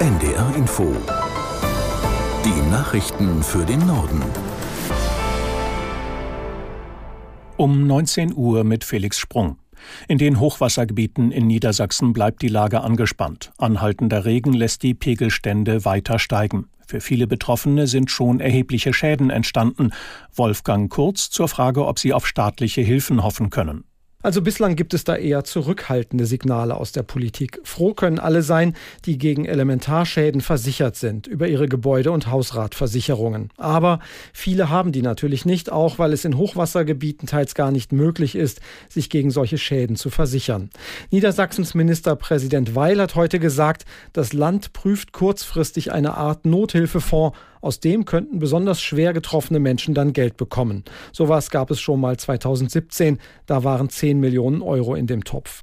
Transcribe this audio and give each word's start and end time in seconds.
NDR 0.00 0.56
Info. 0.56 0.96
Die 2.42 2.70
Nachrichten 2.70 3.42
für 3.42 3.66
den 3.66 3.86
Norden. 3.86 4.22
Um 7.58 7.86
19 7.86 8.34
Uhr 8.34 8.64
mit 8.64 8.82
Felix 8.84 9.18
Sprung. 9.18 9.58
In 10.08 10.16
den 10.16 10.40
Hochwassergebieten 10.40 11.32
in 11.32 11.46
Niedersachsen 11.46 12.14
bleibt 12.14 12.40
die 12.40 12.48
Lage 12.48 12.80
angespannt. 12.80 13.52
Anhaltender 13.58 14.24
Regen 14.24 14.54
lässt 14.54 14.82
die 14.84 14.94
Pegelstände 14.94 15.84
weiter 15.84 16.18
steigen. 16.18 16.70
Für 16.86 17.02
viele 17.02 17.26
Betroffene 17.26 17.86
sind 17.86 18.10
schon 18.10 18.40
erhebliche 18.40 18.94
Schäden 18.94 19.28
entstanden. 19.28 19.90
Wolfgang 20.34 20.90
Kurz 20.90 21.28
zur 21.28 21.48
Frage, 21.48 21.86
ob 21.86 21.98
sie 21.98 22.14
auf 22.14 22.26
staatliche 22.26 22.80
Hilfen 22.80 23.22
hoffen 23.22 23.50
können. 23.50 23.84
Also 24.22 24.42
bislang 24.42 24.76
gibt 24.76 24.92
es 24.92 25.04
da 25.04 25.16
eher 25.16 25.44
zurückhaltende 25.44 26.26
Signale 26.26 26.76
aus 26.76 26.92
der 26.92 27.02
Politik. 27.02 27.60
Froh 27.64 27.94
können 27.94 28.18
alle 28.18 28.42
sein, 28.42 28.74
die 29.06 29.16
gegen 29.16 29.46
Elementarschäden 29.46 30.42
versichert 30.42 30.96
sind 30.96 31.26
über 31.26 31.48
ihre 31.48 31.68
Gebäude- 31.68 32.12
und 32.12 32.26
Hausratversicherungen. 32.26 33.48
Aber 33.56 34.00
viele 34.34 34.68
haben 34.68 34.92
die 34.92 35.00
natürlich 35.00 35.46
nicht, 35.46 35.72
auch 35.72 35.98
weil 35.98 36.12
es 36.12 36.26
in 36.26 36.36
Hochwassergebieten 36.36 37.28
teils 37.28 37.54
gar 37.54 37.70
nicht 37.70 37.92
möglich 37.92 38.34
ist, 38.34 38.60
sich 38.90 39.08
gegen 39.08 39.30
solche 39.30 39.56
Schäden 39.56 39.96
zu 39.96 40.10
versichern. 40.10 40.68
Niedersachsens 41.10 41.74
Ministerpräsident 41.74 42.74
Weil 42.74 43.00
hat 43.00 43.14
heute 43.14 43.38
gesagt, 43.38 43.86
das 44.12 44.34
Land 44.34 44.74
prüft 44.74 45.12
kurzfristig 45.12 45.92
eine 45.92 46.18
Art 46.18 46.44
Nothilfefonds, 46.44 47.36
aus 47.60 47.80
dem 47.80 48.04
könnten 48.04 48.38
besonders 48.38 48.80
schwer 48.80 49.12
getroffene 49.12 49.60
Menschen 49.60 49.94
dann 49.94 50.12
Geld 50.12 50.36
bekommen. 50.36 50.84
Sowas 51.12 51.50
gab 51.50 51.70
es 51.70 51.80
schon 51.80 52.00
mal 52.00 52.16
2017. 52.16 53.18
Da 53.46 53.64
waren 53.64 53.88
10 53.88 54.18
Millionen 54.20 54.62
Euro 54.62 54.94
in 54.94 55.06
dem 55.06 55.24
Topf. 55.24 55.62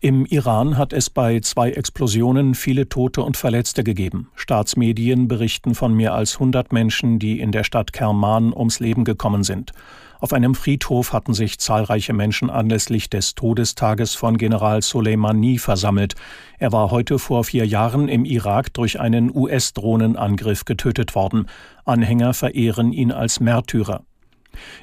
Im 0.00 0.24
Iran 0.26 0.78
hat 0.78 0.92
es 0.92 1.10
bei 1.10 1.40
zwei 1.40 1.72
Explosionen 1.72 2.54
viele 2.54 2.88
Tote 2.88 3.22
und 3.22 3.36
Verletzte 3.36 3.82
gegeben. 3.82 4.30
Staatsmedien 4.36 5.26
berichten 5.26 5.74
von 5.74 5.94
mehr 5.94 6.14
als 6.14 6.34
100 6.34 6.72
Menschen, 6.72 7.18
die 7.18 7.40
in 7.40 7.50
der 7.50 7.64
Stadt 7.64 7.92
Kerman 7.92 8.52
ums 8.52 8.80
Leben 8.80 9.04
gekommen 9.04 9.42
sind. 9.42 9.72
Auf 10.20 10.32
einem 10.32 10.56
Friedhof 10.56 11.12
hatten 11.12 11.32
sich 11.32 11.58
zahlreiche 11.58 12.12
Menschen 12.12 12.50
anlässlich 12.50 13.08
des 13.08 13.36
Todestages 13.36 14.14
von 14.14 14.36
General 14.36 14.82
Soleimani 14.82 15.58
versammelt. 15.58 16.16
Er 16.58 16.72
war 16.72 16.90
heute 16.90 17.20
vor 17.20 17.44
vier 17.44 17.64
Jahren 17.66 18.08
im 18.08 18.24
Irak 18.24 18.72
durch 18.74 18.98
einen 18.98 19.34
US-Drohnenangriff 19.34 20.64
getötet 20.64 21.14
worden. 21.14 21.46
Anhänger 21.84 22.34
verehren 22.34 22.92
ihn 22.92 23.12
als 23.12 23.38
Märtyrer. 23.38 24.02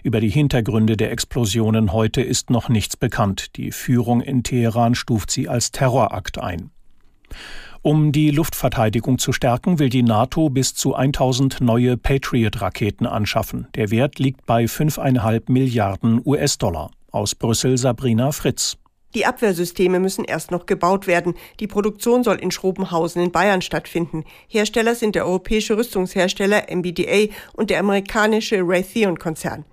Über 0.04 0.22
die 0.22 0.30
Hintergründe 0.30 0.96
der 0.96 1.12
Explosionen 1.12 1.92
heute 1.92 2.22
ist 2.22 2.50
noch 2.50 2.70
nichts 2.70 2.96
bekannt. 2.96 3.58
Die 3.58 3.74
Führung 3.74 4.22
in 4.22 4.44
Teheran 4.44 4.96
stuft 4.96 5.32
sie 5.32 5.50
als 5.50 5.72
Terrorakt 5.72 6.38
ein. 6.38 6.72
Um 7.86 8.12
die 8.12 8.32
Luftverteidigung 8.32 9.20
zu 9.20 9.32
stärken, 9.32 9.78
will 9.78 9.90
die 9.90 10.02
NATO 10.02 10.50
bis 10.50 10.74
zu 10.74 10.96
1000 10.96 11.62
neue 11.62 11.98
Patriot-Raketen 11.98 13.06
anschaffen. 13.06 13.68
Der 13.76 13.92
Wert 13.92 14.18
liegt 14.18 14.48
bei 14.48 14.64
5,5 14.64 15.52
Milliarden 15.52 16.20
US-Dollar. 16.26 16.90
Aus 17.12 17.36
Brüssel 17.36 17.78
Sabrina 17.78 18.32
Fritz. 18.32 18.78
Die 19.14 19.28
Abwehrsysteme 19.28 20.00
müssen 20.00 20.26
erst 20.26 20.50
noch 20.50 20.66
gebaut 20.66 21.06
werden. 21.06 21.36
Die 21.60 21.68
Produktion 21.68 22.24
soll 22.24 22.38
in 22.38 22.50
Schrobenhausen 22.50 23.22
in 23.22 23.32
Bayern 23.32 23.62
stattfinden. 23.62 24.24
Hersteller 24.48 24.96
sind 24.96 25.14
der 25.14 25.28
europäische 25.28 25.78
Rüstungshersteller 25.78 26.64
MBDA 26.76 27.32
und 27.54 27.70
der 27.70 27.82
amerikanische 27.82 28.62
Raytheon-Konzern. 28.62 29.64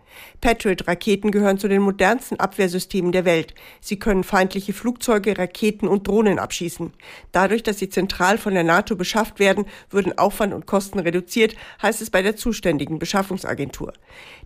Patriot-Raketen 0.41 1.30
gehören 1.30 1.58
zu 1.58 1.68
den 1.68 1.82
modernsten 1.82 2.41
Abwehrsystemen 2.41 3.12
der 3.12 3.24
Welt. 3.24 3.55
Sie 3.80 3.98
können 3.98 4.24
feindliche 4.24 4.72
Flugzeuge, 4.72 5.38
Raketen 5.38 5.88
und 5.88 6.06
Drohnen 6.08 6.38
abschießen. 6.38 6.92
Dadurch, 7.32 7.62
dass 7.62 7.78
sie 7.78 7.88
zentral 7.88 8.38
von 8.38 8.55
der 8.55 8.64
NATO 8.64 8.96
beschafft 8.96 9.38
werden, 9.38 9.66
würden 9.90 10.18
Aufwand 10.18 10.55
und 10.55 10.66
Kosten 10.66 10.98
reduziert, 10.98 11.55
heißt 11.80 12.02
es 12.02 12.10
bei 12.10 12.22
der 12.22 12.36
zuständigen 12.36 12.98
Beschaffungsagentur. 12.98 13.92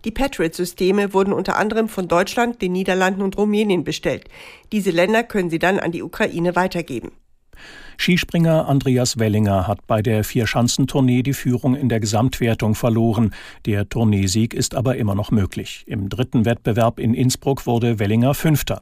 Die 0.05 0.11
Patriot-Systeme 0.11 1.13
wurden 1.13 1.33
unter 1.33 1.57
anderem 1.57 1.89
von 1.89 2.07
Deutschland, 2.07 2.61
den 2.61 2.71
Niederlanden 2.71 3.21
und 3.21 3.37
Rumänien 3.37 3.83
bestellt. 3.83 4.25
Diese 4.71 4.91
Länder 4.91 5.23
können 5.23 5.49
sie 5.49 5.59
dann 5.59 5.79
an 5.79 5.91
die 5.91 6.03
Ukraine 6.03 6.55
weitergeben. 6.55 7.11
Skispringer 7.99 8.67
Andreas 8.67 9.17
Wellinger 9.19 9.67
hat 9.67 9.85
bei 9.87 10.01
der 10.01 10.23
Vierschanzentournee 10.23 11.23
die 11.23 11.33
Führung 11.33 11.75
in 11.75 11.89
der 11.89 11.99
Gesamtwertung 11.99 12.75
verloren. 12.75 13.33
Der 13.65 13.89
Tourneesieg 13.89 14.53
ist 14.53 14.75
aber 14.75 14.95
immer 14.95 15.15
noch 15.15 15.31
möglich. 15.31 15.83
Im 15.87 16.07
dritten 16.07 16.45
Wettbewerb 16.45 16.99
in 16.99 17.13
Innsbruck 17.13 17.65
wurde 17.65 17.99
Wellinger 17.99 18.33
Fünfter. 18.33 18.81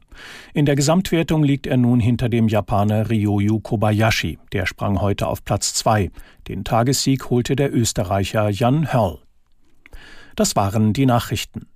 In 0.54 0.66
der 0.66 0.76
Gesamtwertung 0.76 1.42
liegt 1.42 1.66
er 1.66 1.76
nun 1.76 1.98
hinter 1.98 2.28
dem 2.28 2.46
Japaner 2.46 3.10
Ryoyu 3.10 3.58
Kobayashi. 3.60 4.38
Der 4.52 4.66
sprang 4.66 5.00
heute 5.00 5.26
auf 5.26 5.44
Platz 5.44 5.74
zwei. 5.74 6.10
Den 6.46 6.62
Tagessieg 6.62 7.30
holte 7.30 7.56
der 7.56 7.74
Österreicher 7.74 8.50
Jan 8.50 8.92
Hörl. 8.92 9.18
Das 10.36 10.54
waren 10.54 10.92
die 10.92 11.06
Nachrichten. 11.06 11.66